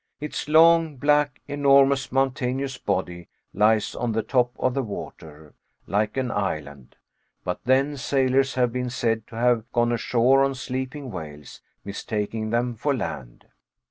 Its 0.19 0.47
long, 0.49 0.95
black, 0.97 1.41
enormous, 1.47 2.11
mountainous 2.11 2.75
body, 2.75 3.27
lies 3.53 3.93
on 3.93 4.13
the 4.13 4.23
top 4.23 4.51
of 4.57 4.73
the 4.73 4.81
water 4.81 5.53
like 5.85 6.17
an 6.17 6.31
island. 6.31 6.95
But 7.43 7.59
then 7.65 7.97
sailors 7.97 8.55
have 8.55 8.73
been 8.73 8.89
said 8.89 9.27
to 9.27 9.35
have 9.35 9.71
gone 9.71 9.91
ashore 9.91 10.43
on 10.43 10.55
sleeping 10.55 11.11
whales, 11.11 11.61
mistaking 11.85 12.49
them 12.49 12.73
for 12.73 12.95
land. 12.95 13.45